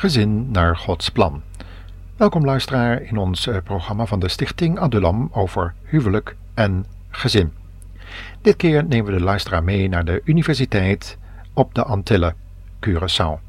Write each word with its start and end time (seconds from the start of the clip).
Gezin 0.00 0.50
naar 0.50 0.76
Gods 0.76 1.08
plan. 1.08 1.42
Welkom 2.16 2.44
luisteraar 2.44 3.02
in 3.02 3.16
ons 3.16 3.46
eh, 3.46 3.56
programma 3.64 4.06
van 4.06 4.20
de 4.20 4.28
Stichting 4.28 4.78
Adulam 4.78 5.28
over 5.32 5.74
huwelijk 5.84 6.36
en 6.54 6.86
gezin. 7.10 7.52
Dit 8.42 8.56
keer 8.56 8.84
nemen 8.84 9.12
we 9.12 9.18
de 9.18 9.24
luisteraar 9.24 9.64
mee 9.64 9.88
naar 9.88 10.04
de 10.04 10.20
universiteit 10.24 11.18
op 11.52 11.74
de 11.74 11.82
Antillen, 11.82 12.34
Curaçao. 12.86 13.40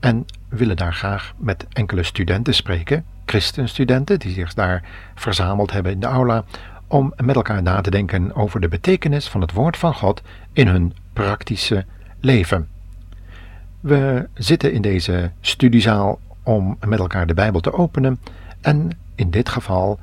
En 0.00 0.26
willen 0.48 0.76
daar 0.76 0.94
graag 0.94 1.32
met 1.36 1.66
enkele 1.72 2.02
studenten 2.02 2.54
spreken, 2.54 3.04
christenstudenten 3.26 4.18
die 4.18 4.32
zich 4.32 4.54
daar 4.54 4.84
verzameld 5.14 5.72
hebben 5.72 5.92
in 5.92 6.00
de 6.00 6.06
aula, 6.06 6.44
om 6.86 7.12
met 7.16 7.36
elkaar 7.36 7.62
na 7.62 7.80
te 7.80 7.90
denken 7.90 8.34
over 8.34 8.60
de 8.60 8.68
betekenis 8.68 9.28
van 9.28 9.40
het 9.40 9.52
woord 9.52 9.76
van 9.76 9.94
God 9.94 10.22
in 10.52 10.66
hun 10.66 10.94
praktische 11.12 11.84
leven. 12.20 12.68
We 13.80 14.28
zitten 14.34 14.72
in 14.72 14.82
deze 14.82 15.30
studiezaal 15.40 16.18
om 16.42 16.76
met 16.86 16.98
elkaar 16.98 17.26
de 17.26 17.34
Bijbel 17.34 17.60
te 17.60 17.72
openen 17.72 18.20
en 18.60 18.90
in 19.14 19.30
dit 19.30 19.48
geval 19.48 19.98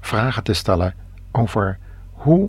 vragen 0.00 0.42
te 0.42 0.52
stellen 0.52 0.94
over 1.30 1.78
hoe 2.12 2.48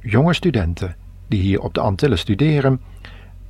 jonge 0.00 0.34
studenten 0.34 0.96
die 1.28 1.40
hier 1.40 1.60
op 1.60 1.74
de 1.74 1.80
Antillen 1.80 2.18
studeren 2.18 2.80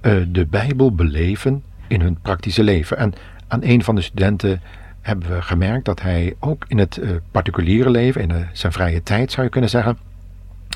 eh, 0.00 0.16
de 0.28 0.46
Bijbel 0.46 0.94
beleven 0.94 1.62
in 1.86 2.00
hun 2.00 2.18
praktische 2.22 2.62
leven. 2.62 2.96
En 2.96 3.14
aan 3.48 3.62
een 3.62 3.84
van 3.84 3.94
de 3.94 4.00
studenten 4.00 4.60
hebben 5.00 5.30
we 5.30 5.42
gemerkt 5.42 5.84
dat 5.84 6.02
hij 6.02 6.34
ook 6.38 6.64
in 6.68 6.78
het 6.78 6.96
uh, 6.96 7.10
particuliere 7.30 7.90
leven, 7.90 8.20
in 8.20 8.30
uh, 8.30 8.36
zijn 8.52 8.72
vrije 8.72 9.02
tijd 9.02 9.32
zou 9.32 9.44
je 9.44 9.52
kunnen 9.52 9.70
zeggen, 9.70 9.98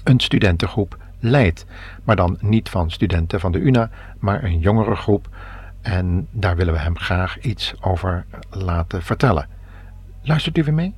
een 0.05 0.21
studentengroep 0.21 0.97
leidt. 1.21 1.67
Maar 2.05 2.17
dan 2.17 2.39
niet 2.41 2.69
van 2.69 2.91
studenten 2.91 3.41
van 3.41 3.53
de 3.53 3.59
UNA, 3.59 3.91
maar 4.19 4.45
een 4.45 4.59
jongere 4.59 4.97
groep. 4.97 5.29
En 5.85 6.29
daar 6.31 6.57
willen 6.57 6.73
we 6.73 6.81
hem 6.81 6.99
graag 6.99 7.39
iets 7.41 7.75
over 7.81 8.25
laten 8.51 9.03
vertellen. 9.03 9.49
Luistert 10.23 10.59
u 10.59 10.65
weer 10.65 10.75
mee? 10.75 10.95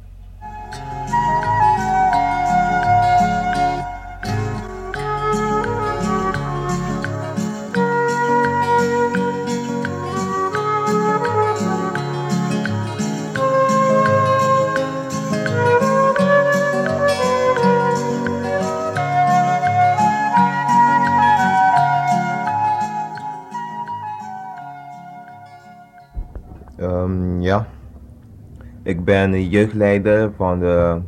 Ik 28.87 29.05
ben 29.05 29.48
jeugdleider 29.48 30.33
van 30.37 30.59
de 30.59 31.01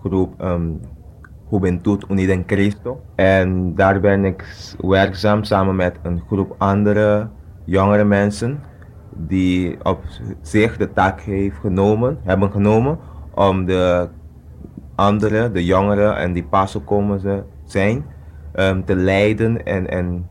groep 0.00 0.42
um, 0.42 0.80
Juventud 1.50 2.04
Unida 2.10 2.32
en 2.32 2.44
Cristo. 2.44 3.00
En 3.14 3.74
daar 3.74 4.00
ben 4.00 4.24
ik 4.24 4.44
werkzaam 4.78 5.44
samen 5.44 5.76
met 5.76 5.98
een 6.02 6.22
groep 6.26 6.54
andere 6.58 7.28
jongere 7.64 8.04
mensen 8.04 8.60
die 9.16 9.76
op 9.82 10.02
zich 10.42 10.76
de 10.76 10.92
taak 10.92 11.20
heeft 11.20 11.56
genomen, 11.56 12.18
hebben 12.22 12.50
genomen 12.50 12.98
om 13.34 13.64
de 13.64 14.08
anderen, 14.94 15.52
de 15.52 15.64
jongeren 15.64 16.16
en 16.16 16.32
die 16.32 16.44
pas 16.44 16.78
komen 16.84 17.44
zijn, 17.64 18.04
um, 18.54 18.84
te 18.84 18.96
leiden 18.96 19.64
en, 19.66 19.90
en, 19.90 20.28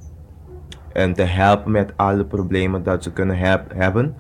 en 0.93 1.13
te 1.13 1.23
helpen 1.23 1.71
met 1.71 1.93
alle 1.95 2.25
problemen 2.25 2.83
dat 2.83 3.03
ze 3.03 3.13
kunnen 3.13 3.37
heb, 3.37 3.73
hebben. 3.73 4.15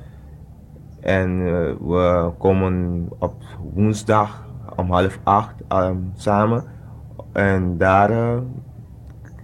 En 1.01 1.39
uh, 1.39 1.51
we 1.79 2.31
komen 2.37 3.05
op 3.19 3.33
woensdag 3.73 4.47
om 4.75 4.91
half 4.91 5.19
acht 5.23 5.55
um, 5.73 6.11
samen. 6.15 6.63
En 7.31 7.77
daar 7.77 8.11
uh, 8.11 8.37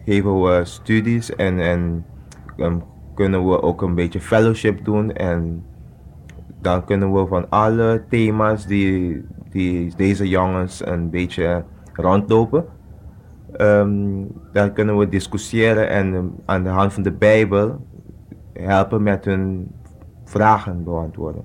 geven 0.06 0.42
we 0.42 0.62
studies 0.64 1.36
en, 1.36 1.60
en 1.60 2.06
um, 2.58 2.84
kunnen 3.14 3.50
we 3.50 3.62
ook 3.62 3.82
een 3.82 3.96
beetje 3.96 4.22
fellowship 4.22 4.86
doen. 4.86 5.14
En 5.14 5.66
dan 6.62 6.86
kunnen 6.86 7.14
we 7.14 7.28
van 7.28 7.50
alle 7.50 8.04
thema's 8.10 8.66
die, 8.66 9.26
die 9.50 9.96
deze 9.96 10.30
jongens 10.30 10.86
een 10.86 11.10
beetje 11.10 11.64
rondlopen. 11.94 12.66
Um, 13.58 14.28
dan 14.52 14.74
kunnen 14.74 14.98
we 14.98 15.10
discussiëren 15.10 15.90
en 15.90 16.32
aan 16.46 16.64
de 16.64 16.70
hand 16.70 16.94
van 16.94 17.04
de 17.04 17.12
Bijbel 17.12 17.86
helpen 18.54 19.04
met 19.04 19.26
hun 19.26 19.72
vragen 20.26 20.84
beantwoorden. 20.84 21.44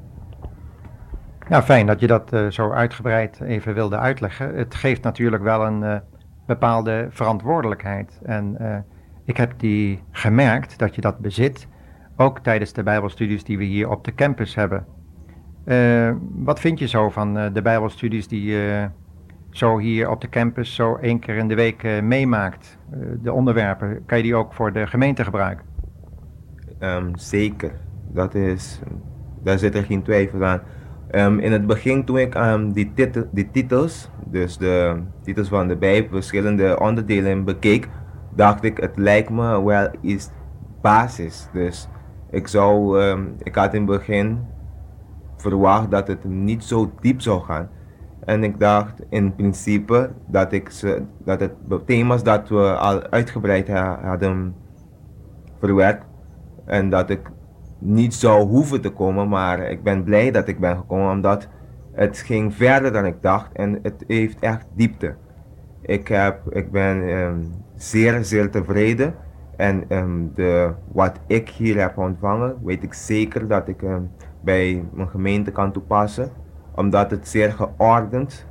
Ja, 1.49 1.63
fijn 1.63 1.87
dat 1.87 2.01
je 2.01 2.07
dat 2.07 2.33
uh, 2.33 2.51
zo 2.51 2.71
uitgebreid 2.71 3.41
even 3.41 3.75
wilde 3.75 3.99
uitleggen. 3.99 4.55
Het 4.55 4.75
geeft 4.75 5.03
natuurlijk 5.03 5.43
wel 5.43 5.67
een 5.67 5.83
uh, 5.83 5.97
bepaalde 6.47 7.07
verantwoordelijkheid. 7.11 8.21
En 8.23 8.57
uh, 8.61 8.77
ik 9.25 9.37
heb 9.37 9.53
die 9.57 10.03
gemerkt 10.11 10.79
dat 10.79 10.95
je 10.95 11.01
dat 11.01 11.19
bezit, 11.19 11.69
ook 12.17 12.39
tijdens 12.39 12.73
de 12.73 12.83
Bijbelstudies 12.83 13.45
die 13.45 13.59
we 13.59 13.65
hier 13.65 13.91
op 13.91 14.05
de 14.05 14.15
campus 14.15 14.55
hebben. 14.55 14.87
wat 16.35 16.61
vind 16.61 16.79
je 16.79 16.89
zo 16.89 17.11
van 17.11 17.35
de 17.35 17.63
Bijbelstudies 17.63 18.29
die 18.29 18.45
je 18.45 18.89
zo 19.51 19.79
hier 19.79 20.11
op 20.11 20.21
de 20.21 20.29
campus 20.29 20.75
zo 20.75 20.97
één 20.97 21.19
keer 21.19 21.37
in 21.37 21.49
de 21.49 21.55
week 21.55 22.03
meemaakt? 22.03 22.79
de 23.23 23.33
onderwerpen, 23.33 24.05
kan 24.07 24.19
je 24.19 24.25
die 24.25 24.35
ook 24.35 24.53
voor 24.53 24.73
de 24.73 24.87
gemeente 24.87 25.25
gebruiken? 25.25 25.65
Um, 26.81 27.17
zeker 27.17 27.73
dat 28.13 28.35
is, 28.35 28.81
daar 29.43 29.59
zit 29.59 29.75
er 29.75 29.85
geen 29.85 30.03
twijfel 30.03 30.45
aan. 30.45 30.61
Um, 31.15 31.39
in 31.39 31.53
het 31.53 31.67
begin 31.67 32.05
toen 32.05 32.19
ik 32.19 32.35
um, 32.35 32.73
die, 32.73 32.93
die 33.31 33.51
titels, 33.51 34.11
dus 34.27 34.57
de 34.57 35.03
titels 35.23 35.49
van 35.49 35.69
de 35.69 35.77
Bijbel, 35.77 36.11
verschillende 36.11 36.81
onderdelen 36.81 37.45
bekeek, 37.45 37.89
dacht 38.35 38.65
ik 38.65 38.77
het 38.77 38.97
lijkt 38.97 39.31
me 39.31 39.65
wel 39.65 39.89
iets 40.01 40.31
basis. 40.81 41.49
Dus 41.53 41.89
ik 42.31 42.49
zou, 42.49 43.03
um, 43.03 43.35
ik 43.43 43.55
had 43.55 43.75
in 43.75 43.81
het 43.81 43.91
begin 43.91 44.39
verwacht 45.37 45.91
dat 45.91 46.09
het 46.09 46.25
niet 46.25 46.65
zo 46.65 46.93
diep 47.01 47.21
zou 47.21 47.41
gaan. 47.41 47.69
En 48.25 48.45
ik 48.45 48.59
dacht 48.59 49.03
in 49.09 49.35
principe 49.35 50.11
dat, 50.27 50.53
ik 50.53 50.71
ze, 50.71 51.03
dat 51.25 51.41
het 51.41 51.53
thema's 51.87 52.23
dat 52.23 52.49
we 52.49 52.77
al 52.77 53.03
uitgebreid 53.03 53.69
hadden 54.03 54.55
verwerkt 55.59 56.05
en 56.65 56.91
dat 56.91 57.11
ik 57.11 57.31
niet 57.81 58.15
zou 58.15 58.47
hoeven 58.47 58.81
te 58.81 58.91
komen, 58.91 59.29
maar 59.29 59.59
ik 59.71 59.83
ben 59.83 60.05
blij 60.05 60.31
dat 60.31 60.49
ik 60.49 60.61
ben 60.61 60.77
gekomen 60.77 61.11
omdat 61.11 61.49
het 61.93 62.19
ging 62.19 62.55
verder 62.55 62.93
dan 62.93 63.07
ik 63.07 63.23
dacht 63.23 63.53
en 63.53 63.79
het 63.83 64.05
heeft 64.07 64.39
echt 64.39 64.67
diepte. 64.75 65.15
Ik, 65.81 66.09
heb, 66.09 66.41
ik 66.49 66.71
ben 66.71 66.97
um, 66.97 67.51
zeer, 67.75 68.25
zeer 68.25 68.51
tevreden 68.51 69.15
en 69.57 69.85
um, 69.89 70.31
de, 70.35 70.73
wat 70.93 71.21
ik 71.27 71.49
hier 71.49 71.81
heb 71.81 71.99
ontvangen, 71.99 72.57
weet 72.65 72.83
ik 72.83 72.95
zeker 72.95 73.49
dat 73.49 73.69
ik 73.69 73.83
um, 73.83 74.11
bij 74.41 74.85
mijn 74.93 75.09
gemeente 75.09 75.51
kan 75.51 75.73
toepassen, 75.73 76.31
omdat 76.75 77.11
het 77.11 77.29
zeer 77.29 77.53
geordend 77.53 78.47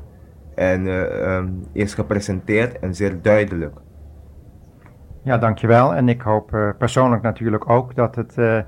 en 0.56 0.86
uh, 0.86 1.44
is 1.72 1.94
gepresenteerd 1.94 2.80
en 2.80 2.96
zeer 2.96 3.22
duidelijk. 3.22 3.76
Ja, 5.24 5.38
dankjewel. 5.38 5.96
En 5.96 6.10
ik 6.10 6.22
hoop 6.22 6.54
uh, 6.54 6.70
persoonlijk 6.78 7.22
natuurlijk 7.22 7.70
ook 7.70 7.96
dat 7.96 8.16
het 8.16 8.38
uh, 8.38 8.60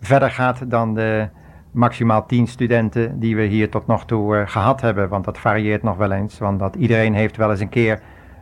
verder 0.00 0.30
gaat 0.30 0.70
dan 0.70 0.94
de 0.94 1.28
maximaal 1.70 2.26
10 2.26 2.46
studenten 2.46 3.18
die 3.18 3.36
we 3.36 3.42
hier 3.42 3.70
tot 3.70 3.86
nog 3.86 4.04
toe 4.04 4.36
uh, 4.36 4.42
gehad 4.46 4.80
hebben. 4.80 5.08
Want 5.08 5.24
dat 5.24 5.38
varieert 5.38 5.82
nog 5.82 5.96
wel 5.96 6.12
eens. 6.12 6.38
Want 6.38 6.58
dat 6.58 6.76
iedereen 6.76 7.14
heeft 7.14 7.36
wel 7.36 7.50
eens 7.50 7.60
een 7.60 7.68
keer 7.68 8.00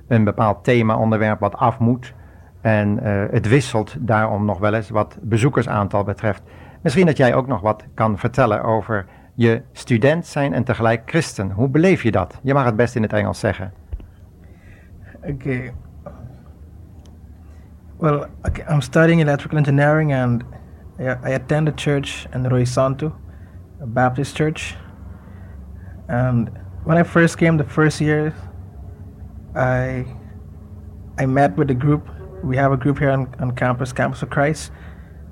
een 0.09 0.25
bepaald 0.25 0.65
thema-onderwerp 0.65 1.41
wat 1.41 1.57
af 1.57 1.79
moet. 1.79 2.15
En 2.61 2.99
uh, 3.03 3.25
het 3.31 3.49
wisselt 3.49 3.97
daarom 3.99 4.45
nog 4.45 4.59
wel 4.59 4.75
eens 4.75 4.91
wat 4.91 5.19
bezoekersaantal 5.23 6.05
betreft. 6.05 6.43
Misschien 6.83 7.07
dat 7.07 7.17
jij 7.17 7.35
ook 7.35 7.47
nog 7.47 7.61
wat 7.61 7.85
kan 7.95 8.19
vertellen 8.19 8.63
over 8.63 9.07
je 9.35 9.63
student 9.73 10.27
zijn 10.27 10.53
en 10.53 10.65
tegelijk 10.65 11.03
christen. 11.07 11.51
Hoe 11.51 11.69
beleef 11.69 12.03
je 12.03 12.11
dat? 12.11 12.41
Je 12.43 12.55
mag 12.55 12.65
het 12.65 12.77
best 12.77 12.97
in 12.97 13.03
het 13.03 13.13
Engels 13.13 13.39
zeggen. 13.39 13.73
Oké. 15.17 15.31
Okay. 15.31 15.73
Well, 17.99 18.27
I'm 18.71 18.81
studying 18.81 19.21
electrical 19.21 19.59
engineering 19.59 20.15
and 20.15 20.43
I 20.99 21.31
attend 21.31 21.69
a 21.69 21.73
church 21.73 22.27
in 22.33 22.43
Roy 22.45 22.65
Santo, 22.65 23.15
a 23.83 23.87
Baptist 23.87 24.35
church. 24.35 24.75
And 26.09 26.51
when 26.85 26.97
I 26.97 27.03
first 27.03 27.37
came 27.37 27.59
the 27.59 27.65
first 27.65 28.01
year, 28.01 28.35
I 29.55 30.07
I 31.19 31.27
met 31.27 31.57
with 31.57 31.69
the 31.69 31.75
group. 31.75 32.09
We 32.43 32.57
have 32.57 32.73
a 32.73 32.77
group 32.77 32.99
here 32.99 33.11
on, 33.11 33.35
on 33.41 33.55
campus, 33.57 33.93
Campus 33.93 34.23
of 34.23 34.31
Christ, 34.31 34.71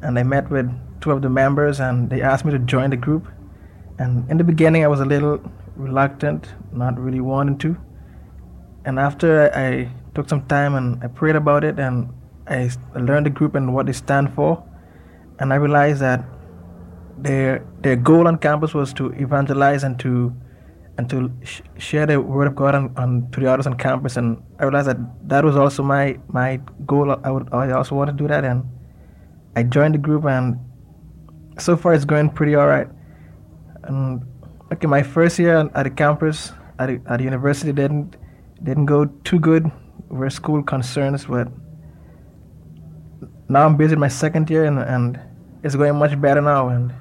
and 0.03 0.19
I 0.19 0.23
met 0.23 0.51
with 0.51 0.71
two 1.01 1.13
of 1.13 1.23
the 1.23 1.31
members, 1.31 1.81
and 1.81 2.11
they 2.11 2.21
asked 2.21 2.45
me 2.45 2.53
to 2.53 2.59
join 2.59 2.91
the 2.91 2.97
group. 2.97 3.27
And 3.99 4.31
in 4.31 4.37
the 4.37 4.45
beginning, 4.45 4.85
I 4.85 4.89
was 4.89 5.01
a 5.01 5.05
little 5.05 5.41
reluctant, 5.77 6.55
not 6.73 6.99
really 6.99 7.21
wanting 7.21 7.59
to. 7.59 7.77
And 8.85 8.99
after 8.99 9.51
I 9.55 9.91
took 10.15 10.29
some 10.29 10.47
time 10.47 10.75
and 10.75 11.03
I 11.03 11.07
prayed 11.07 11.37
about 11.37 11.65
it, 11.65 11.79
and 11.79 12.13
I 12.47 12.71
learned 12.95 13.27
the 13.27 13.31
group 13.31 13.55
and 13.55 13.75
what 13.75 13.87
they 13.87 13.93
stand 13.93 14.35
for, 14.35 14.63
and 15.39 15.53
I 15.53 15.57
realized 15.57 16.01
that 16.01 16.25
their 17.19 17.65
their 17.81 17.97
goal 17.97 18.27
on 18.29 18.39
campus 18.39 18.75
was 18.75 18.93
to 18.95 19.11
evangelize 19.13 19.85
and 19.85 19.99
to 20.01 20.35
and 20.97 21.11
to 21.11 21.33
sh- 21.43 21.63
share 21.79 22.07
the 22.07 22.21
word 22.21 22.47
of 22.47 22.55
God 22.55 22.75
on, 22.75 22.95
on 22.97 23.29
to 23.33 23.41
the 23.41 23.51
others 23.51 23.67
on 23.67 23.75
campus. 23.75 24.17
And 24.17 24.43
I 24.61 24.65
realized 24.65 24.89
that 24.89 25.29
that 25.29 25.45
was 25.45 25.57
also 25.57 25.83
my 25.83 26.19
my 26.29 26.61
goal. 26.87 27.17
I 27.25 27.31
would 27.31 27.53
I 27.53 27.71
also 27.73 27.95
want 27.95 28.11
to 28.11 28.17
do 28.17 28.29
that, 28.29 28.45
and 28.45 28.65
I 29.57 29.63
joined 29.63 29.95
the 29.95 29.99
group, 29.99 30.25
and 30.25 30.59
so 31.59 31.77
far 31.77 31.95
it's 31.95 32.05
going 32.05 32.31
pretty 32.31 32.55
all 32.55 32.67
right. 32.67 32.89
And 33.85 34.23
okay, 34.73 34.87
my 34.87 35.03
first 35.03 35.39
year 35.39 35.71
at 35.75 35.83
the 35.85 35.91
campus 35.91 36.53
at 36.79 36.87
the, 36.87 37.01
at 37.07 37.19
the 37.19 37.25
university 37.25 37.73
didn't 37.73 38.17
didn't 38.63 38.87
go 38.87 39.07
too 39.25 39.39
good 39.39 39.71
where 40.09 40.31
school 40.31 40.63
concerns, 40.63 41.27
but 41.27 41.49
now 43.49 43.67
I'm 43.67 43.77
busy 43.77 43.97
my 43.97 44.09
second 44.09 44.49
year 44.49 44.65
and, 44.65 44.79
and 44.79 45.21
it's 45.63 45.77
going 45.77 45.97
much 45.97 46.21
better 46.21 46.41
now. 46.41 46.69
And 46.69 46.95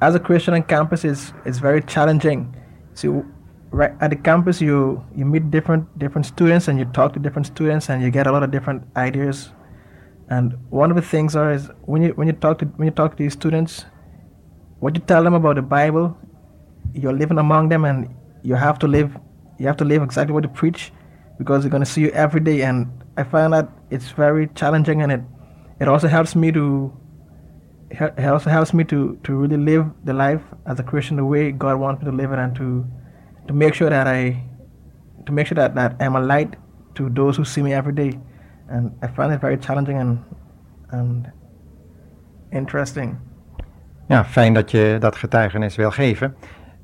as 0.00 0.14
a 0.14 0.20
Christian 0.20 0.54
on 0.54 0.62
campus, 0.62 1.04
it's, 1.04 1.32
it's 1.44 1.58
very 1.58 1.82
challenging. 1.82 2.54
So 2.94 3.24
right 3.70 3.92
at 4.00 4.10
the 4.10 4.16
campus, 4.16 4.60
you, 4.60 5.04
you 5.14 5.24
meet 5.24 5.50
different, 5.50 5.98
different 5.98 6.26
students 6.26 6.68
and 6.68 6.78
you 6.78 6.84
talk 6.86 7.12
to 7.14 7.18
different 7.18 7.46
students 7.46 7.88
and 7.90 8.02
you 8.02 8.10
get 8.10 8.26
a 8.26 8.32
lot 8.32 8.42
of 8.42 8.50
different 8.50 8.84
ideas. 8.96 9.52
And 10.28 10.56
one 10.70 10.90
of 10.90 10.96
the 10.96 11.02
things 11.02 11.36
are 11.36 11.52
is 11.52 11.70
when 11.82 12.02
you, 12.02 12.10
when 12.10 12.28
you 12.28 12.32
talk 12.34 12.58
to, 12.60 12.66
when 12.66 12.86
you 12.86 12.92
talk 12.92 13.16
to 13.16 13.22
these 13.22 13.32
students, 13.32 13.84
what 14.78 14.94
you 14.94 15.02
tell 15.02 15.24
them 15.24 15.34
about 15.34 15.56
the 15.56 15.62
Bible, 15.62 16.16
you're 16.92 17.12
living 17.12 17.38
among 17.38 17.68
them 17.68 17.84
and 17.84 18.14
you 18.42 18.54
have 18.54 18.78
to 18.78 18.86
live, 18.86 19.16
you 19.58 19.66
have 19.66 19.76
to 19.78 19.84
live 19.84 20.02
exactly 20.02 20.32
what 20.32 20.44
you 20.44 20.50
preach 20.50 20.92
because 21.38 21.62
they're 21.62 21.70
going 21.70 21.82
to 21.82 21.90
see 21.90 22.02
you 22.02 22.10
every 22.10 22.40
day. 22.40 22.62
And 22.62 22.90
I 23.16 23.24
find 23.24 23.52
that 23.52 23.68
it's 23.90 24.10
very 24.10 24.48
challenging 24.54 25.02
and 25.02 25.10
it 25.10 25.20
it 25.80 25.88
also 25.88 26.08
helps 26.08 26.34
me 26.34 26.52
to 26.52 26.92
it 27.90 28.26
also 28.26 28.50
helps 28.50 28.72
me 28.72 28.84
to 28.84 29.18
to 29.22 29.34
really 29.34 29.56
live 29.56 29.86
the 30.04 30.12
life 30.12 30.42
as 30.66 30.80
a 30.80 30.82
Christian 30.82 31.16
the 31.16 31.24
way 31.24 31.52
God 31.52 31.78
wants 31.78 32.02
me 32.02 32.10
to 32.10 32.16
live 32.16 32.32
it 32.32 32.38
and 32.38 32.56
to 32.56 32.84
to 33.46 33.54
make 33.54 33.74
sure 33.74 33.90
that 33.90 34.06
I 34.06 34.42
to 35.26 35.32
make 35.32 35.46
sure 35.46 35.56
that, 35.56 35.74
that 35.74 35.96
I'm 36.00 36.16
a 36.16 36.20
light 36.20 36.56
to 36.94 37.10
those 37.10 37.36
who 37.36 37.44
see 37.44 37.62
me 37.62 37.72
every 37.72 37.92
day. 37.92 38.18
And 38.68 38.92
I 39.02 39.08
find 39.08 39.32
it 39.32 39.40
very 39.40 39.58
challenging 39.58 39.98
and 39.98 40.18
and 40.90 41.30
interesting. 42.52 43.18
Ja, 44.06 44.24
fijn 44.24 44.54
dat 44.54 44.70
je 44.70 44.96
dat 45.00 45.16
getuigenis 45.16 45.76
wil 45.76 45.90
geven. 45.90 46.34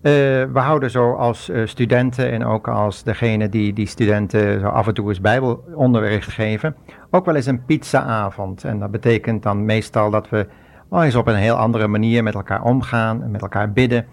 Uh, 0.02 0.12
we 0.52 0.58
houden 0.58 0.90
zo 0.90 1.12
als 1.12 1.48
uh, 1.48 1.66
studenten 1.66 2.30
en 2.30 2.44
ook 2.44 2.68
als 2.68 3.02
degene 3.02 3.48
die 3.48 3.72
die 3.72 3.86
studenten 3.86 4.60
zo 4.60 4.66
af 4.66 4.86
en 4.86 4.94
toe 4.94 5.08
eens 5.08 5.20
bijbelonderricht 5.20 6.30
geven, 6.30 6.76
ook 7.10 7.24
wel 7.24 7.34
eens 7.34 7.46
een 7.46 7.64
pizzaavond. 7.64 8.64
En 8.64 8.78
dat 8.78 8.90
betekent 8.90 9.42
dan 9.42 9.64
meestal 9.64 10.10
dat 10.10 10.28
we 10.28 10.46
wel 10.90 11.04
eens 11.04 11.14
op 11.14 11.26
een 11.26 11.34
heel 11.34 11.54
andere 11.54 11.86
manier 11.86 12.22
met 12.22 12.34
elkaar 12.34 12.62
omgaan 12.62 13.22
en 13.22 13.30
met 13.30 13.42
elkaar 13.42 13.72
bidden. 13.72 14.06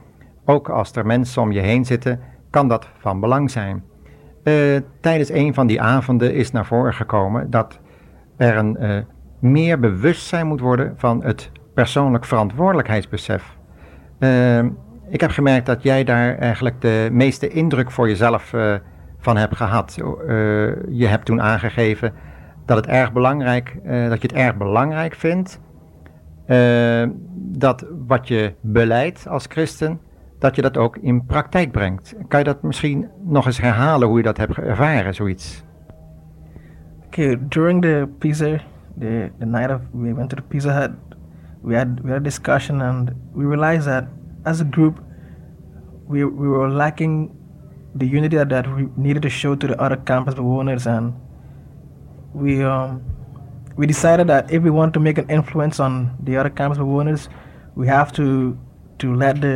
Ook 0.46 0.70
als 0.70 0.92
er 0.92 1.06
mensen 1.06 1.42
om 1.42 1.52
je 1.52 1.60
heen 1.60 1.86
zitten, 1.86 2.20
kan 2.50 2.68
dat 2.68 2.90
van 2.98 3.20
belang 3.20 3.52
zijn. 3.52 3.84
Uh, 4.44 4.80
tijdens 5.02 5.30
een 5.30 5.54
van 5.54 5.68
die 5.68 5.82
avonden 5.82 6.34
is 6.34 6.52
naar 6.52 6.66
voren 6.66 6.94
gekomen 6.94 7.50
dat 7.50 7.80
er 8.38 8.58
een 8.58 9.06
meer 9.40 9.80
bewustzijn 9.80 10.48
moet 10.48 10.60
worden 10.60 10.94
van 10.98 11.24
het 11.24 11.52
persoonlijk 11.74 12.26
verantwoordelijkheidsbesef. 12.26 13.58
Ik 15.10 15.22
heb 15.22 15.30
gemerkt 15.30 15.66
dat 15.66 15.84
jij 15.84 16.04
daar 16.04 16.38
eigenlijk 16.38 16.82
de 16.82 17.10
meeste 17.12 17.48
indruk 17.48 17.92
voor 17.92 18.08
jezelf 18.08 18.54
uh, 18.54 18.76
van 19.18 19.38
hebt 19.38 19.56
gehad. 19.56 19.98
Uh, 19.98 20.06
je 20.90 21.08
hebt 21.08 21.26
toen 21.26 21.42
aangegeven 21.42 22.14
dat, 22.66 22.78
het 22.78 22.88
erg 22.88 23.14
belangrijk, 23.14 23.78
uh, 23.86 24.10
dat 24.10 24.22
je 24.22 24.28
het 24.28 24.38
erg 24.38 24.58
belangrijk 24.58 25.16
vindt 25.16 25.60
dat 27.36 27.86
wat 28.08 28.28
je 28.28 28.54
beleidt 28.62 29.28
als 29.28 29.46
christen, 29.50 30.00
dat 30.40 30.56
je 30.56 30.62
dat 30.62 30.78
ook 30.78 30.98
in 30.98 31.26
praktijk 31.26 31.72
brengt. 31.72 32.16
Kan 32.28 32.40
je 32.40 32.46
dat 32.46 32.62
misschien 32.62 33.08
nog 33.24 33.46
eens 33.46 33.62
herhalen 33.62 34.08
hoe 34.08 34.18
je 34.18 34.24
dat 34.24 34.38
hebt 34.38 34.58
ervaren, 34.58 35.14
zoiets? 35.14 35.64
Okay, 37.06 37.38
during 37.50 37.82
the 37.82 38.08
Pisa, 38.18 38.60
the, 39.00 39.32
the 39.40 39.46
night 39.46 39.70
of 39.70 39.82
we 39.92 40.14
went 40.14 40.30
to 40.30 40.36
the 40.36 40.42
Pizza 40.42 40.72
Hut, 40.72 40.92
we 41.62 41.76
had 41.76 41.88
we 42.04 42.10
had 42.10 42.20
a 42.20 42.24
discussion 42.24 42.82
and 42.82 43.12
we 43.34 43.46
realized 43.46 43.86
that 43.86 44.04
as 44.48 44.62
a 44.62 44.66
group, 44.66 45.04
we, 46.08 46.24
we 46.24 46.48
were 46.48 46.70
lacking 46.70 47.36
the 47.96 48.08
unity 48.08 48.38
that, 48.38 48.50
that 48.50 48.66
we 48.76 48.88
needed 48.96 49.22
to 49.24 49.30
show 49.30 49.56
to 49.56 49.68
the 49.68 49.80
other 49.82 49.98
campus 49.98 50.36
owners, 50.38 50.88
and 50.88 51.14
we 52.34 52.64
um, 52.64 53.04
we 53.76 53.86
decided 53.86 54.28
that 54.28 54.52
if 54.52 54.64
we 54.64 54.70
want 54.70 54.94
to 54.94 55.00
make 55.00 55.18
an 55.18 55.30
influence 55.30 55.80
on 55.80 56.16
the 56.24 56.38
other 56.38 56.50
campus 56.50 56.80
owners, 56.80 57.30
we 57.76 57.88
have 57.88 58.12
to 58.14 58.58
to 59.00 59.14
let 59.14 59.42
the, 59.42 59.56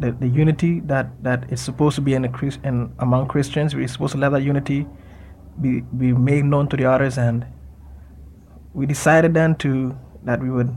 the, 0.00 0.12
the 0.12 0.28
unity 0.28 0.80
that, 0.80 1.06
that 1.22 1.50
is 1.50 1.62
supposed 1.62 1.94
to 1.94 2.02
be 2.02 2.12
in, 2.12 2.26
a, 2.26 2.30
in 2.62 2.92
among 2.98 3.26
Christians, 3.26 3.74
we're 3.74 3.88
supposed 3.88 4.12
to 4.12 4.18
let 4.18 4.32
that 4.32 4.42
unity 4.42 4.86
be, 5.62 5.80
be 5.80 6.12
made 6.12 6.44
known 6.44 6.68
to 6.68 6.76
the 6.76 6.84
others, 6.84 7.16
and 7.16 7.46
we 8.74 8.84
decided 8.84 9.32
then 9.32 9.54
to 9.56 9.96
that 10.24 10.42
we 10.42 10.50
would 10.50 10.74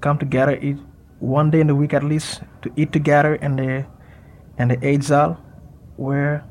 come 0.00 0.18
together 0.18 0.58
each 0.62 0.78
one 1.22 1.52
day 1.52 1.60
in 1.60 1.68
the 1.68 1.74
week 1.74 1.94
at 1.94 2.02
least 2.02 2.42
to 2.62 2.70
eat 2.74 2.92
together 2.92 3.36
in 3.36 3.54
the 3.54 3.86
in 4.58 4.68
the 4.68 4.98
zal 5.00 5.40
where 5.96 6.44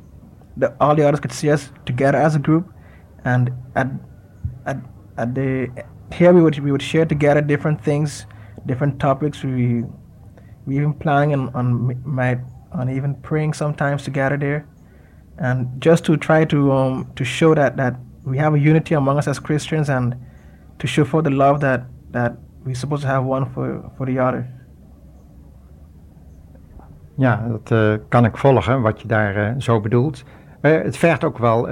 the, 0.56 0.74
all 0.80 0.96
the 0.96 1.06
others 1.06 1.20
could 1.20 1.34
see 1.34 1.50
us 1.52 1.70
together 1.86 2.18
as 2.18 2.36
a 2.36 2.40
group. 2.40 2.72
And 3.26 3.52
at 3.76 3.88
at, 4.66 4.78
at 5.18 5.36
the 5.36 5.70
here 6.14 6.32
we 6.32 6.42
would 6.42 6.58
we 6.60 6.72
would 6.72 6.82
share 6.82 7.06
together 7.06 7.42
different 7.42 7.84
things 7.84 8.26
different 8.66 8.98
topics. 9.00 9.44
We 9.44 9.84
we 10.66 10.78
even 10.78 10.94
planning 10.94 11.34
on 11.34 11.54
on 11.54 12.46
on 12.72 12.90
even 12.90 13.16
praying 13.16 13.54
sometimes 13.54 14.04
together 14.04 14.38
there. 14.38 14.68
And 15.38 15.82
just 15.82 16.06
to 16.06 16.16
try 16.16 16.46
to 16.46 16.72
um 16.72 17.12
to 17.18 17.26
show 17.26 17.54
that 17.56 17.76
that 17.76 18.00
we 18.24 18.38
have 18.38 18.54
a 18.54 18.60
unity 18.60 18.96
among 18.96 19.18
us 19.18 19.28
as 19.28 19.38
Christians 19.38 19.90
and 19.90 20.16
to 20.80 20.88
show 20.88 21.04
for 21.04 21.22
the 21.22 21.30
love 21.30 21.60
that 21.60 21.88
that 22.12 22.38
we're 22.64 22.76
supposed 22.76 23.02
to 23.02 23.10
have 23.10 23.26
one 23.26 23.52
for 23.54 23.92
for 23.98 24.06
the 24.06 24.18
other 24.18 24.48
Ja, 27.16 27.48
dat 27.48 27.72
uh, 27.72 27.94
kan 28.10 28.26
ik 28.26 28.38
volgen, 28.38 28.82
wat 28.82 29.02
je 29.02 29.08
daar 29.08 29.38
uh, 29.38 29.54
zo 29.58 29.80
bedoelt. 29.80 30.24
Uh, 30.62 30.82
het 30.82 30.98
vergt 30.98 31.24
ook 31.24 31.38
wel 31.38 31.70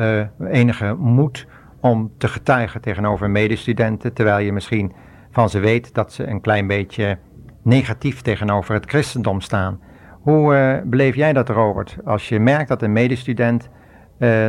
enige 0.48 0.96
moed 1.00 1.48
om 1.80 2.12
te 2.18 2.28
getuigen 2.28 2.82
tegenover 2.82 3.30
medestudenten, 3.30 4.14
terwijl 4.14 4.46
je 4.46 4.54
misschien 4.54 4.94
van 5.32 5.50
ze 5.50 5.60
weet 5.60 5.94
dat 5.94 6.14
ze 6.14 6.28
een 6.28 6.42
klein 6.42 6.68
beetje 6.68 7.18
negatief 7.62 8.22
tegenover 8.22 8.74
het 8.74 8.86
christendom 8.86 9.42
staan. 9.42 9.80
Hoe 10.22 10.82
beleef 10.86 11.16
jij 11.16 11.34
dat, 11.34 11.50
Robert, 11.50 11.98
als 12.06 12.30
je 12.30 12.40
merkt 12.40 12.68
dat 12.68 12.82
een 12.82 12.94
medestudent 12.94 13.70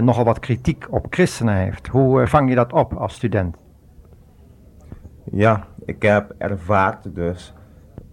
nogal 0.01 0.25
wat 0.25 0.39
kritiek 0.39 0.87
op 0.91 1.07
christenen 1.11 1.55
heeft? 1.55 1.87
Hoe 1.87 2.27
vang 2.27 2.49
je 2.49 2.55
dat 2.55 2.73
op 2.73 2.93
als 2.93 3.15
student? 3.15 3.57
Ja, 5.25 5.67
ik 5.85 6.03
heb 6.03 6.35
ervaard 6.39 7.15
dus. 7.15 7.55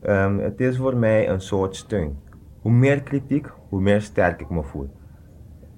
Um, 0.04 0.40
het 0.40 0.60
is 0.60 0.78
voor 0.78 0.96
mij 0.96 1.30
een 1.30 1.42
soort 1.42 1.76
steun 1.76 2.18
hoe 2.68 2.76
meer 2.76 3.02
kritiek, 3.02 3.48
hoe 3.70 3.82
meer 3.82 4.02
sterk 4.02 4.42
ik 4.42 4.50
me 4.50 4.64
voel. 4.64 4.90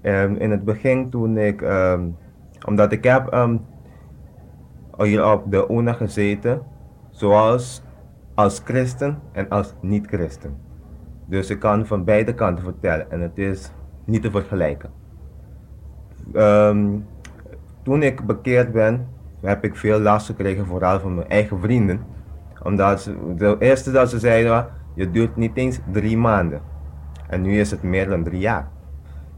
Um, 0.02 0.36
in 0.36 0.52
het 0.52 0.64
begin 0.66 1.10
toen 1.10 1.38
ik, 1.38 1.62
um, 1.62 2.18
omdat 2.66 2.92
ik 2.92 3.04
heb 3.04 3.34
um, 3.34 3.62
hier 4.98 5.32
op 5.32 5.52
de 5.52 5.68
UNA 5.70 5.94
gezeten, 5.94 6.62
zoals 7.10 7.84
als 8.36 8.62
christen 8.64 9.20
en 9.32 9.50
als 9.50 9.74
niet-christen. 9.82 10.58
Dus 11.26 11.50
ik 11.50 11.60
kan 11.60 11.86
van 11.86 12.04
beide 12.04 12.34
kanten 12.34 12.64
vertellen 12.64 13.12
en 13.12 13.22
het 13.22 13.38
is 13.38 13.72
niet 14.06 14.22
te 14.22 14.32
vergelijken. 14.32 14.90
toen 17.84 18.04
ik 18.04 18.26
bekeerd 18.26 18.72
ben, 18.72 19.08
heb 19.42 19.64
ik 19.64 19.76
veel 19.76 20.00
last 20.00 20.26
gekregen, 20.26 20.66
vooral 20.66 21.00
van 21.00 21.16
mijn 21.16 21.30
eigen 21.30 21.60
vrienden. 21.60 22.00
Omdat 22.64 23.02
ze, 23.02 23.34
de 23.36 23.56
eerste 23.60 23.92
dat 23.92 24.10
ze 24.10 24.20
zeiden, 24.20 24.68
je 24.94 25.12
duurt 25.12 25.36
niet 25.36 25.58
eens 25.58 25.80
drie 25.92 26.18
maanden. 26.18 26.78
En 27.30 27.42
nu 27.42 27.60
is 27.60 27.72
het 27.72 27.84
meer 27.84 28.10
dan 28.10 28.24
drie 28.24 28.40
jaar. 28.40 28.70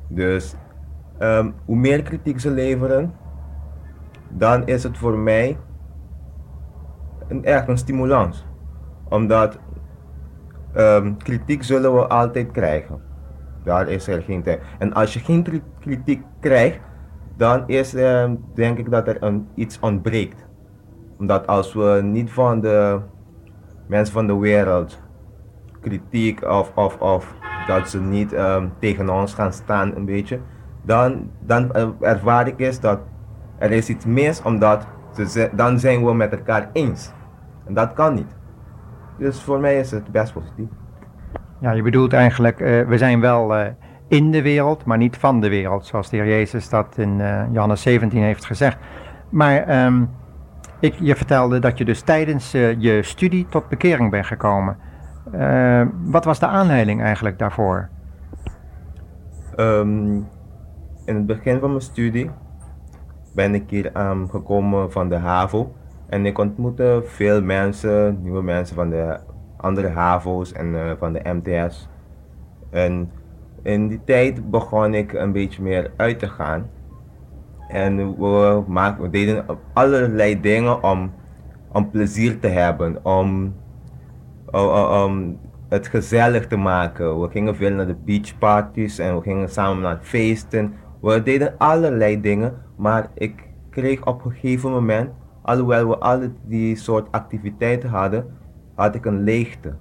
Dus 0.07 0.55
um, 1.19 1.53
hoe 1.65 1.75
meer 1.75 2.01
kritiek 2.01 2.39
ze 2.39 2.49
leveren, 2.49 3.13
dan 4.29 4.67
is 4.67 4.83
het 4.83 4.97
voor 4.97 5.17
mij 5.17 5.57
een, 7.27 7.45
echt 7.45 7.67
een 7.67 7.77
stimulans. 7.77 8.45
Omdat 9.09 9.59
um, 10.75 11.17
kritiek 11.17 11.63
zullen 11.63 11.93
we 11.95 12.07
altijd 12.07 12.51
krijgen. 12.51 13.01
Daar 13.63 13.87
is 13.87 14.07
er 14.07 14.21
geen 14.21 14.43
tijd. 14.43 14.61
En 14.79 14.93
als 14.93 15.13
je 15.13 15.19
geen 15.19 15.63
kritiek 15.79 16.23
krijgt, 16.39 16.79
dan 17.37 17.67
is 17.67 17.93
um, 17.93 18.43
denk 18.53 18.77
ik 18.77 18.91
dat 18.91 19.07
er 19.07 19.23
een, 19.23 19.47
iets 19.55 19.79
ontbreekt. 19.79 20.45
Omdat 21.17 21.47
als 21.47 21.73
we 21.73 21.99
niet 22.03 22.31
van 22.31 22.59
de 22.59 22.99
mensen 23.87 24.13
van 24.13 24.27
de 24.27 24.37
wereld 24.37 24.99
kritiek 25.81 26.43
of, 26.43 26.71
of, 26.75 26.99
of 26.99 27.35
dat 27.67 27.89
ze 27.89 28.01
niet 28.01 28.33
um, 28.33 28.71
tegen 28.79 29.09
ons 29.09 29.33
gaan 29.33 29.53
staan 29.53 29.95
een 29.95 30.05
beetje, 30.05 30.39
dan, 30.81 31.29
dan 31.39 31.75
ervaar 32.01 32.47
ik 32.47 32.59
is 32.59 32.79
dat 32.79 32.99
er 33.57 33.71
is 33.71 33.89
iets 33.89 34.05
mis 34.05 34.41
omdat 34.41 34.87
ze, 35.27 35.49
dan 35.53 35.79
zijn 35.79 36.05
we 36.05 36.13
met 36.13 36.31
elkaar 36.31 36.69
eens. 36.73 37.11
En 37.65 37.73
dat 37.73 37.93
kan 37.93 38.13
niet. 38.13 38.35
Dus 39.17 39.41
voor 39.41 39.59
mij 39.59 39.79
is 39.79 39.91
het 39.91 40.11
best 40.11 40.33
positief. 40.33 40.69
Ja, 41.59 41.71
je 41.71 41.81
bedoelt 41.81 42.13
eigenlijk, 42.13 42.57
we 42.87 42.97
zijn 42.97 43.19
wel 43.19 43.55
in 44.07 44.31
de 44.31 44.41
wereld, 44.41 44.85
maar 44.85 44.97
niet 44.97 45.17
van 45.17 45.41
de 45.41 45.49
wereld, 45.49 45.85
zoals 45.85 46.09
de 46.09 46.17
Heer 46.17 46.27
Jezus 46.27 46.69
dat 46.69 46.97
in 46.97 47.21
Johannes 47.51 47.81
17 47.81 48.21
heeft 48.21 48.45
gezegd. 48.45 48.77
Maar 49.29 49.63
ehm, 49.63 50.03
ik, 50.79 50.95
je 50.99 51.15
vertelde 51.15 51.59
dat 51.59 51.77
je 51.77 51.85
dus 51.85 52.01
tijdens 52.01 52.51
je 52.51 52.99
studie 53.03 53.45
tot 53.49 53.69
bekering 53.69 54.11
bent 54.11 54.25
gekomen. 54.25 54.77
Wat 56.03 56.25
was 56.25 56.39
de 56.39 56.47
aanleiding 56.47 57.01
eigenlijk 57.01 57.39
daarvoor? 57.39 57.89
Ehm, 59.55 60.15
in 61.05 61.15
het 61.15 61.25
begin 61.25 61.59
van 61.59 61.69
mijn 61.69 61.81
studie 61.81 62.29
ben 63.33 63.55
ik 63.55 63.69
hier 63.69 63.97
um, 63.97 64.29
gekomen 64.29 64.91
van 64.91 65.09
de 65.09 65.15
HAVO. 65.15 65.73
En 66.09 66.25
ik 66.25 66.37
ontmoette 66.37 67.01
veel 67.05 67.41
mensen, 67.41 68.21
nieuwe 68.21 68.41
mensen 68.41 68.75
van 68.75 68.89
de 68.89 69.19
andere 69.57 69.89
HAVO's 69.89 70.51
en 70.51 70.73
uh, 70.73 70.91
van 70.97 71.13
de 71.13 71.21
MTS. 71.23 71.89
En 72.69 73.11
in 73.61 73.87
die 73.87 74.01
tijd 74.03 74.49
begon 74.49 74.93
ik 74.93 75.13
een 75.13 75.31
beetje 75.31 75.61
meer 75.61 75.91
uit 75.95 76.19
te 76.19 76.27
gaan. 76.27 76.69
En 77.67 78.17
we 78.17 79.09
deden 79.11 79.45
allerlei 79.73 80.41
dingen 80.41 80.83
om, 80.83 81.11
om 81.71 81.89
plezier 81.89 82.39
te 82.39 82.47
hebben, 82.47 83.05
om, 83.05 83.55
het 85.69 85.87
gezellig 85.87 86.47
te 86.47 86.55
maken. 86.57 87.21
We 87.21 87.29
gingen 87.29 87.55
veel 87.55 87.73
naar 87.73 87.87
de 87.87 87.95
beachparties 87.95 88.99
en 88.99 89.15
we 89.15 89.21
gingen 89.21 89.49
samen 89.49 89.81
naar 89.81 89.99
feesten. 90.01 90.73
We 91.01 91.23
deden 91.23 91.57
allerlei 91.57 92.21
dingen, 92.21 92.53
maar 92.77 93.09
ik 93.13 93.49
kreeg 93.69 94.05
op 94.05 94.25
een 94.25 94.31
gegeven 94.31 94.71
moment, 94.71 95.09
alhoewel 95.41 95.87
we 95.87 95.97
alle 95.97 96.31
die 96.45 96.75
soort 96.75 97.11
activiteiten 97.11 97.89
hadden, 97.89 98.25
had 98.75 98.95
ik 98.95 99.05
een 99.05 99.23
leegte. 99.23 99.73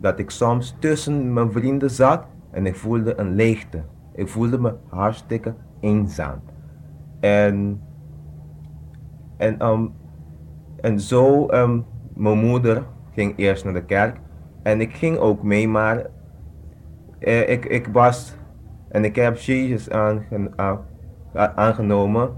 Dat 0.00 0.18
ik 0.18 0.30
soms 0.30 0.76
tussen 0.78 1.32
mijn 1.32 1.52
vrienden 1.52 1.90
zat 1.90 2.24
en 2.50 2.66
ik 2.66 2.76
voelde 2.76 3.18
een 3.18 3.34
leegte. 3.34 3.82
Ik 4.14 4.28
voelde 4.28 4.58
me 4.58 4.74
hartstikke 4.88 5.54
eenzaam. 5.80 6.40
En, 7.20 7.80
en, 9.36 9.66
um, 9.66 9.92
en 10.80 11.00
zo, 11.00 11.48
um, 11.50 11.84
mijn 12.14 12.38
moeder 12.38 12.82
ging 13.14 13.32
eerst 13.36 13.64
naar 13.64 13.74
de 13.74 13.84
kerk 13.84 14.16
en 14.62 14.80
ik 14.80 14.94
ging 14.94 15.18
ook 15.18 15.42
mee, 15.42 15.68
maar 15.68 16.06
eh, 17.18 17.48
ik, 17.48 17.64
ik 17.64 17.86
was 17.92 18.36
en 18.88 19.04
ik 19.04 19.16
heb 19.16 19.36
Jezus 19.36 19.90
aangenomen, 21.54 22.30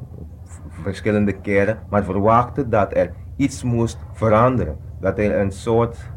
verschillende 0.68 1.32
keren, 1.32 1.78
maar 1.90 2.04
verwachtte 2.04 2.68
dat 2.68 2.96
er 2.96 3.12
iets 3.36 3.62
moest 3.62 3.98
veranderen. 4.12 4.76
Dat 5.00 5.18
er 5.18 5.38
een 5.38 5.52
soort 5.52 6.10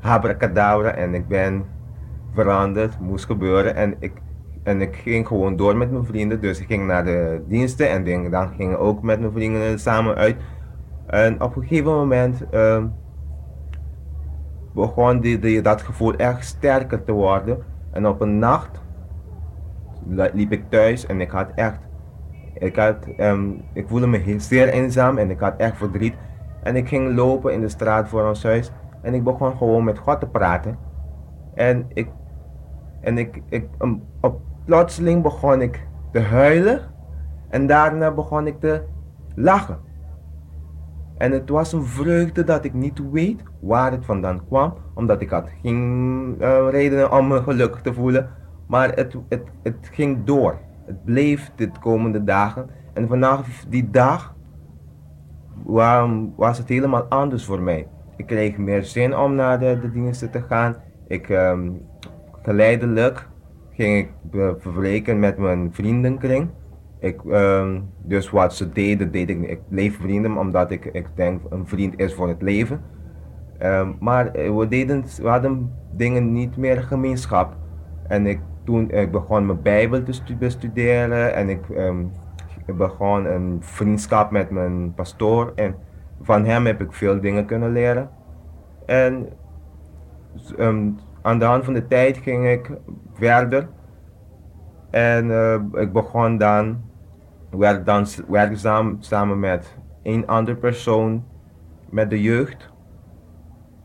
abracadabra 0.00 0.90
en 0.90 1.14
ik 1.14 1.28
ben 1.28 1.64
veranderd, 2.34 3.00
moest 3.00 3.24
gebeuren. 3.24 3.74
En 3.74 3.94
ik, 3.98 4.12
en 4.62 4.80
ik 4.80 4.96
ging 4.96 5.26
gewoon 5.26 5.56
door 5.56 5.76
met 5.76 5.90
mijn 5.90 6.04
vrienden. 6.04 6.40
Dus 6.40 6.60
ik 6.60 6.66
ging 6.66 6.86
naar 6.86 7.04
de 7.04 7.42
diensten 7.48 7.90
en 7.90 8.30
dan 8.30 8.48
ging 8.48 8.72
ik 8.72 8.78
ook 8.78 9.02
met 9.02 9.20
mijn 9.20 9.32
vrienden 9.32 9.78
samen 9.78 10.14
uit. 10.14 10.36
En 11.06 11.42
op 11.42 11.56
een 11.56 11.62
gegeven 11.62 11.92
moment 11.92 12.42
uh, 12.54 12.84
begon 14.76 15.20
die, 15.20 15.62
dat 15.62 15.82
gevoel 15.82 16.14
echt 16.14 16.44
sterker 16.44 17.04
te 17.04 17.12
worden. 17.12 17.58
En 17.92 18.06
op 18.06 18.20
een 18.20 18.38
nacht 18.38 18.80
liep 20.32 20.52
ik 20.52 20.64
thuis 20.68 21.06
en 21.06 21.20
ik 21.20 21.30
had 21.30 21.50
echt, 21.54 21.78
ik, 22.54 22.76
had, 22.76 22.96
um, 23.18 23.62
ik 23.72 23.88
voelde 23.88 24.06
me 24.06 24.34
zeer 24.38 24.68
eenzaam 24.68 25.18
en 25.18 25.30
ik 25.30 25.40
had 25.40 25.56
echt 25.56 25.76
verdriet. 25.76 26.14
En 26.62 26.76
ik 26.76 26.88
ging 26.88 27.14
lopen 27.14 27.52
in 27.52 27.60
de 27.60 27.68
straat 27.68 28.08
voor 28.08 28.28
ons 28.28 28.42
huis 28.42 28.72
en 29.02 29.14
ik 29.14 29.24
begon 29.24 29.56
gewoon 29.56 29.84
met 29.84 29.98
God 29.98 30.20
te 30.20 30.26
praten. 30.26 30.78
En 31.54 31.86
ik, 31.92 32.08
en 33.00 33.18
ik, 33.18 33.42
ik 33.48 33.68
op, 34.20 34.40
plotseling 34.64 35.22
begon 35.22 35.62
ik 35.62 35.86
te 36.12 36.20
huilen 36.20 36.80
en 37.48 37.66
daarna 37.66 38.10
begon 38.10 38.46
ik 38.46 38.60
te 38.60 38.82
lachen. 39.34 39.85
En 41.18 41.32
het 41.32 41.48
was 41.48 41.72
een 41.72 41.84
vreugde 41.84 42.44
dat 42.44 42.64
ik 42.64 42.74
niet 42.74 43.10
weet 43.10 43.42
waar 43.60 43.92
het 43.92 44.04
vandaan 44.04 44.46
kwam, 44.46 44.74
omdat 44.94 45.20
ik 45.20 45.30
had 45.30 45.48
geen 45.62 46.36
uh, 46.40 46.66
redenen 46.70 47.12
om 47.12 47.28
me 47.28 47.42
gelukkig 47.42 47.80
te 47.80 47.94
voelen. 47.94 48.30
Maar 48.66 48.94
het, 48.94 49.16
het, 49.28 49.42
het 49.62 49.88
ging 49.92 50.24
door. 50.24 50.58
Het 50.86 51.04
bleef 51.04 51.50
de 51.54 51.70
komende 51.80 52.24
dagen. 52.24 52.70
En 52.92 53.08
vanaf 53.08 53.64
die 53.68 53.90
dag 53.90 54.34
was 56.36 56.58
het 56.58 56.68
helemaal 56.68 57.02
anders 57.02 57.44
voor 57.44 57.62
mij. 57.62 57.88
Ik 58.16 58.26
kreeg 58.26 58.56
meer 58.56 58.84
zin 58.84 59.16
om 59.16 59.34
naar 59.34 59.58
de, 59.58 59.90
diensten 59.92 60.30
te 60.30 60.42
gaan. 60.48 60.76
Ik, 61.08 61.28
um, 61.28 61.80
geleidelijk 62.42 63.28
ging 63.70 63.96
ik 63.98 64.10
verbreken 64.58 65.18
met 65.18 65.38
mijn 65.38 65.72
vriendenkring. 65.72 66.50
Ik, 66.98 67.24
um, 67.24 67.88
dus 68.02 68.30
wat 68.30 68.54
ze 68.54 68.72
deden, 68.72 69.10
deed 69.10 69.30
ik 69.30 69.42
Ik 69.42 69.60
bleef 69.68 70.00
vrienden 70.00 70.36
omdat 70.36 70.70
ik, 70.70 70.84
ik 70.84 71.06
denk 71.14 71.42
een 71.50 71.66
vriend 71.66 71.98
is 71.98 72.14
voor 72.14 72.28
het 72.28 72.42
leven. 72.42 72.80
Um, 73.62 73.96
maar 74.00 74.32
we, 74.32 74.66
deden, 74.68 75.04
we 75.22 75.28
hadden 75.28 75.72
dingen 75.92 76.32
niet 76.32 76.56
meer 76.56 76.82
gemeenschap. 76.82 77.56
En 78.08 78.26
ik 78.26 78.40
toen 78.64 78.90
ik 78.90 79.10
begon 79.10 79.46
mijn 79.46 79.62
Bijbel 79.62 80.02
te 80.02 80.36
bestuderen 80.38 81.34
en 81.34 81.48
ik, 81.48 81.68
ik 82.66 82.76
begon 82.76 83.24
een 83.24 83.58
vriendschap 83.60 84.30
met 84.30 84.50
mijn 84.50 84.94
pastoor 84.94 85.52
en 85.54 85.74
van 86.22 86.44
hem 86.44 86.66
heb 86.66 86.80
ik 86.80 86.92
veel 86.92 87.20
dingen 87.20 87.46
kunnen 87.46 87.72
leren. 87.72 88.10
En 88.86 89.28
aan 91.22 91.38
de 91.38 91.44
hand 91.44 91.64
van 91.64 91.74
de 91.74 91.86
tijd 91.86 92.16
ging 92.16 92.46
ik 92.46 92.70
verder 93.12 93.68
en 94.90 95.26
uh, 95.26 95.54
ik 95.72 95.92
begon 95.92 96.38
dan, 96.38 96.80
werd 97.50 97.86
dan 97.86 98.06
werkzaam 98.28 98.96
samen 99.00 99.40
met 99.40 99.78
een 100.02 100.26
andere 100.26 100.56
persoon 100.56 101.24
met 101.90 102.10
de 102.10 102.22
jeugd. 102.22 102.74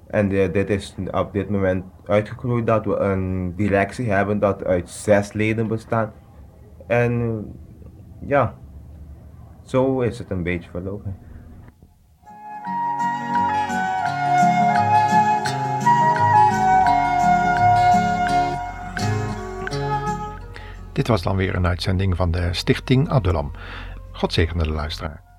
En 0.07 0.29
dit 0.29 0.69
is 0.69 0.95
op 1.11 1.33
dit 1.33 1.49
moment 1.49 1.83
uitgegroeid 2.05 2.67
dat 2.67 2.85
we 2.85 2.95
een 2.95 3.55
directie 3.55 4.11
hebben 4.11 4.39
dat 4.39 4.63
uit 4.65 4.89
zes 4.89 5.33
leden 5.33 5.67
bestaat. 5.67 6.13
En 6.87 7.45
ja, 8.19 8.55
zo 9.61 9.99
is 10.01 10.19
het 10.19 10.29
een 10.29 10.43
beetje 10.43 10.69
verlopen. 10.69 11.17
Dit 20.93 21.07
was 21.07 21.21
dan 21.21 21.35
weer 21.35 21.55
een 21.55 21.67
uitzending 21.67 22.15
van 22.15 22.31
de 22.31 22.53
Stichting 22.53 23.09
Adulam. 23.09 23.51
God 24.11 24.33
zegene 24.33 24.63
de 24.63 24.71
luisteraar. 24.71 25.30